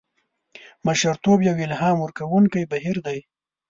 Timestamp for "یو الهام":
1.47-1.97